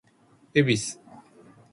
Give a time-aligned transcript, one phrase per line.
[0.53, 0.97] 恵比寿